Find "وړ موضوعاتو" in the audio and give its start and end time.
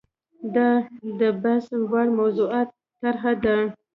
1.91-2.75